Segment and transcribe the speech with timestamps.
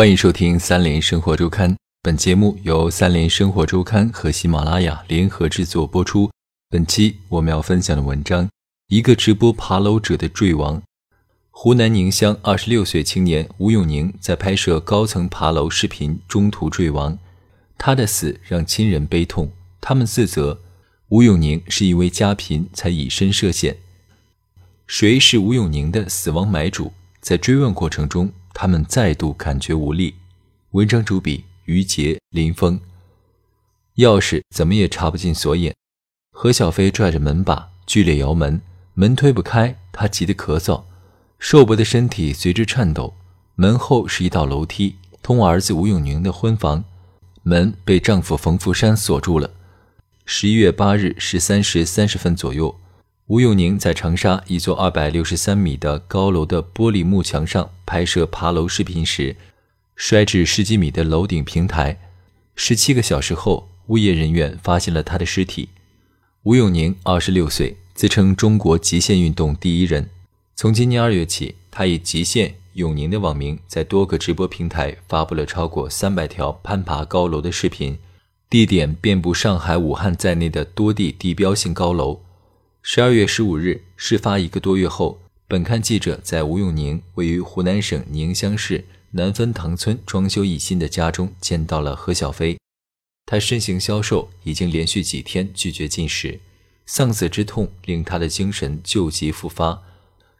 [0.00, 1.76] 欢迎收听三联生活周刊。
[2.00, 6.30] 本节目由三联生活周刊和喜马拉雅联合制作播出。
[6.70, 8.48] 本期我们要分享的文章：
[8.88, 10.82] 一个直播爬楼者的坠亡。
[11.50, 17.18] 湖南宁乡二十六岁青年吴永宁在拍摄高层爬楼视频中途坠亡，
[17.76, 20.62] 他的死让亲人悲痛，他们自责
[21.10, 23.76] 吴永宁是因为家贫才以身涉险。
[24.86, 26.90] 谁是吴永宁的死亡买主？
[27.20, 28.32] 在追问过程中。
[28.52, 30.14] 他们再度感觉无力。
[30.72, 32.80] 文章主笔于杰、林峰。
[33.96, 35.74] 钥匙怎么也插不进锁眼。
[36.32, 38.60] 何小飞拽着门把，剧烈摇门，
[38.94, 40.84] 门推不开，他急得咳嗽，
[41.38, 43.14] 瘦薄的身体随之颤抖。
[43.56, 46.82] 门后是一道楼梯，通往儿子吴永宁的婚房。
[47.42, 49.50] 门被丈夫冯福山锁住了。
[50.24, 52.79] 十一月八日十三时三十分左右。
[53.30, 59.36] 吴永宁在长沙一座二百六十三米的高楼的玻璃幕墙上拍摄爬楼视频时，
[59.94, 61.96] 摔至十几米的楼顶平台。
[62.56, 65.68] 十七个小时后，物业人员发现了他的尸体。
[66.42, 70.10] 吴永宁二十六岁，自称中国极限运动第一人。
[70.56, 77.96] 从今年二月起，他以“极限永宁”的网名，在多个直播平台发布了超过三百条攀爬高楼的视频，
[78.48, 82.22] 地点遍布上海、武汉在内的多地地标性高楼。
[82.82, 92.58] 十二月十五日，事发一个多月后，本刊记者在吴永宁位于湖南省宁乡市南分塘村装修一新的家中见到了何小飞。
[93.26, 96.40] 他身形消瘦，已经连续几天拒绝进食，
[96.86, 99.82] 丧子之痛令他的精神旧疾复发。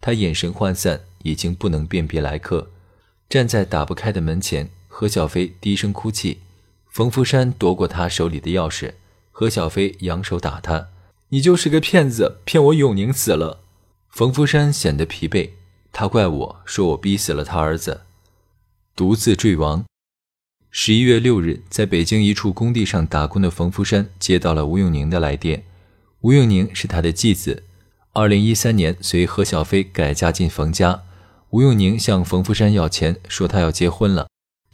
[0.00, 2.70] 他眼神涣散，已经不能辨别来客。
[3.28, 6.40] 站在打不开的门前，何小飞低声哭泣。
[6.90, 8.94] 冯福山夺过他手里的钥匙，
[9.30, 10.88] 何小飞扬手打他。
[11.34, 13.64] 你就是个骗子，骗我永宁死了。
[14.08, 15.50] 冯福山显得疲惫，
[15.92, 18.02] 他怪我说我逼死了他儿子，
[18.94, 19.84] 独自坠亡。
[20.70, 25.64] 十一月六日，在北京一处工地上打工的冯福山接到了吴永宁的来电。
[26.20, 27.64] 吴永宁是他的继子，
[28.12, 31.02] 二零一三年随何小飞改嫁进冯家。
[31.50, 34.28] 吴永宁向冯福山要钱，说他要结婚了。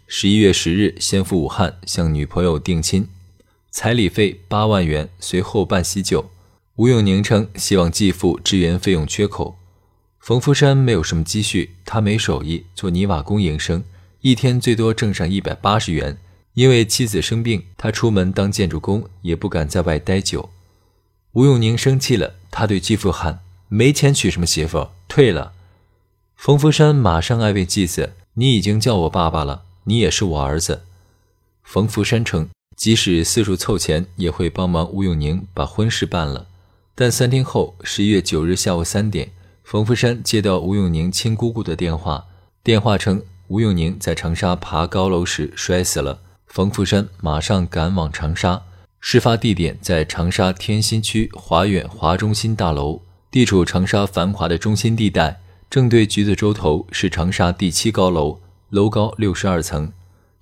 [0.07, 3.09] 十一月十日，先赴武汉向女朋友定亲，
[3.71, 6.31] 彩礼费八万元，随后办喜酒。
[6.81, 9.59] 吴永宁称希望继父支援费用缺口。
[10.19, 13.85] 冯福山没有什么积蓄，他没手艺，做泥瓦工营生，
[14.23, 16.17] 一天最多挣上一百八十元。
[16.55, 20.49] 因为妻子生病，他出门当建筑工，也不敢在外待久。
[21.33, 25.53] 吴永宁生气了，他对继父喊：“没钱娶什么媳妇，退了。”
[26.35, 30.85] 冯福山马上安慰继子：“你已经叫我爸爸了，你也是我儿子。”
[31.63, 36.47] 冯福山称，即使四处凑钱，也会帮忙吴永宁把婚事办了。
[36.95, 39.31] 但三天后，十一月九日下午三点，
[39.65, 42.27] 冯福山接到吴永宁亲姑姑的电话。
[42.63, 46.21] 电话称吴永宁在长沙爬高楼时摔死了。
[46.47, 48.63] 冯福山马上赶往长沙，
[49.01, 53.01] 事发地点在长沙天心区华远华中心大楼，
[53.31, 55.41] 地处长沙繁华的中心地带，
[55.71, 59.91] 正对橘子洲头，是长沙第七高楼，楼高六十二层。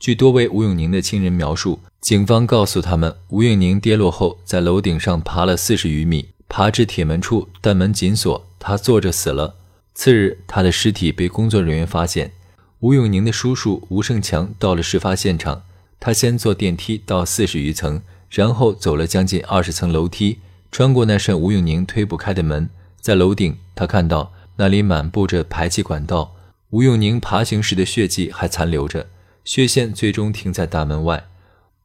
[0.00, 6.30] 据多位吴永宁的亲人描述，警方告诉他们，吴永宁跌落后在楼顶上爬了四十余米。
[6.48, 9.56] 爬至铁门处，但门紧锁，他坐着死了。
[9.94, 12.32] 次日，他的尸体被工作人员发现。
[12.80, 15.64] 吴永宁的叔叔吴胜强到了事发现场，
[15.98, 18.00] 他先坐电梯到四十余层，
[18.30, 20.38] 然后走了将近二十层楼梯，
[20.70, 22.70] 穿过那扇吴永宁推不开的门，
[23.00, 26.36] 在楼顶，他看到那里满布着排气管道，
[26.70, 29.08] 吴永宁爬行时的血迹还残留着，
[29.44, 31.24] 血线最终停在大门外。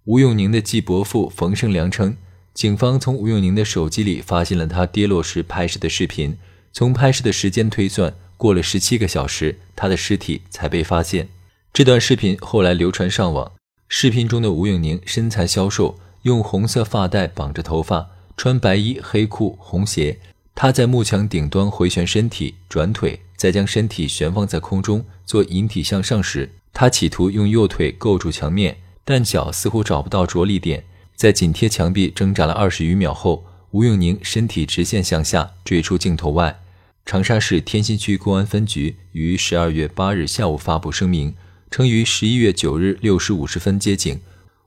[0.06, 2.16] 吴永宁的继伯父冯胜良称。
[2.54, 6.38] 警方从吴永宁的手机里发现了他跌落时拍摄的视频。
[6.72, 11.30] 从拍摄的时间推算，过了十七个小时，他的尸体才被发现。
[11.72, 13.52] 这段视频后来流传上网。
[13.88, 20.20] 视频中的吴永宁身材消瘦，用红色发带绑着头发，穿白衣黑裤红鞋。
[20.56, 30.84] 他在幕墙顶端回旋身体，转腿，再将身体悬放在空中做引体向上时，他企图用右腿构住墙面，但脚似乎找不到着力点。
[31.16, 36.60] 在紧贴墙壁挣扎了二十余秒后，吴永宁身体直线向下坠出镜头外。
[37.06, 41.36] 长沙市天心区公安分局于十二月八日下午发布声明，
[41.70, 44.20] 称于十一月九日六时五十分接警，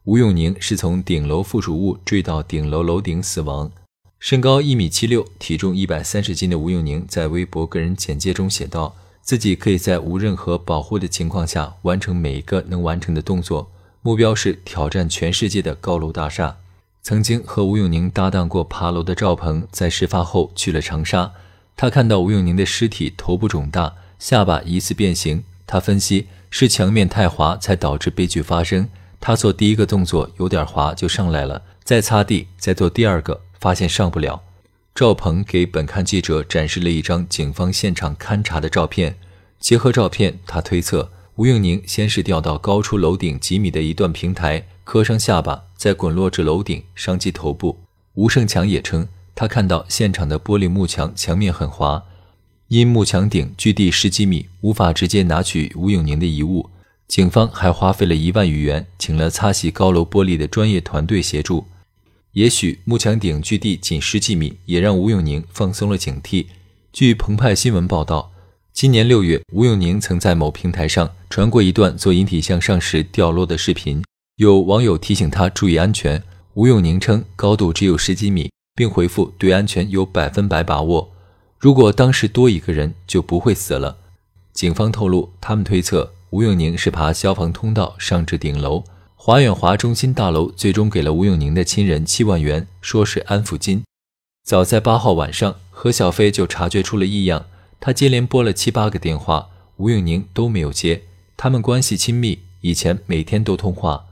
[0.05, 3.71] 吴永宁是从顶楼附属物坠到顶楼楼顶死亡。
[4.19, 13.71] 身高一米七六、体重一百三十斤的吴永宁在微博个人简介中写道：“自己可以在无任何保护的情况下完成每一个能完成的动作。”
[14.07, 16.59] 目标是挑战全世界的高楼大厦。
[17.03, 21.33] 曾经和吴永宁搭档过爬楼的赵鹏，在事发后去了长沙。
[21.77, 25.43] 他看到吴永宁的尸体头部肿大，下巴疑似变形。
[25.67, 28.89] 他分析，是墙面太滑才导致悲剧发生。
[29.19, 34.41] 他做第一个动作有点滑就上来了，再擦地，再做第二个，发现上不了。
[34.95, 39.19] 赵鹏给本刊记者展示了一张警方现场勘查的照片，
[39.59, 47.79] 结合照片，他推测吴永宁先是掉到高出楼顶几米的一段平台，磕伤下巴，再滚落至楼顶，伤及头部。
[48.15, 52.03] 吴胜强也称，他看到现场的玻璃幕墙墙面很滑，
[52.69, 56.71] 因幕墙顶距地十几米，无法直接拿取吴永宁的遗物。
[57.07, 61.67] 警方还花费了一万余元，请了擦洗高楼玻璃的专业团队协助。
[62.33, 66.47] 也许幕墙顶距地仅十几米，也让吴永宁放松了警惕。
[66.95, 68.33] 据澎湃新闻报道，
[68.77, 74.05] 今年六月，吴永宁曾在某平台上传过一段做引体向上时掉落的视频，
[74.37, 76.23] 有网友提醒他注意安全。
[76.53, 81.11] 吴永宁称高度只有十几米，并回复对安全有百分百把握。
[81.59, 83.97] 如果当时多一个人，就不会死了。
[84.53, 88.85] 警方透露，他们推测吴永宁是爬消防通道上至顶楼。
[89.15, 93.83] 华远华中心大楼最终给了吴永宁的亲人七万元，说是安抚金。
[94.45, 97.47] 早在八号晚上，何小飞就察觉出了异样，
[97.81, 101.03] 他接连拨了七八个电话，吴永宁都没有接。
[101.37, 104.07] 他们关系亲密，以前每天都通话。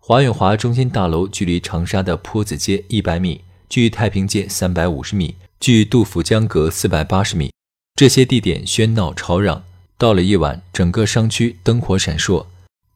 [0.00, 7.50] 华远华中心大楼距离长沙的坡子街一百米，距太平街三百五十米，距杜甫江阁四百八十米。
[7.96, 9.64] 这些地点喧闹吵嚷，
[9.96, 12.46] 到了夜晚，整个商区灯火闪烁。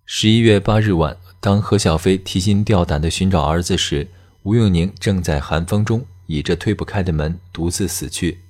[0.04, 1.16] 十一月八日晚。
[1.40, 4.08] 当何小飞提心吊胆地寻找儿子时，
[4.42, 8.40] 吴永宁正在寒风中倚着推不开的门独自死去。